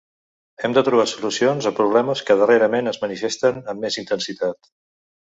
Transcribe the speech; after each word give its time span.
Hem 0.67 0.75
de 0.75 0.81
trobar 0.85 1.03
solucions 1.09 1.67
a 1.69 1.73
problemes 1.79 2.23
que 2.29 2.37
darrerament 2.39 2.89
es 2.93 2.99
manifesten 3.03 3.61
amb 3.75 3.85
més 3.85 3.99
intensitat. 4.03 4.71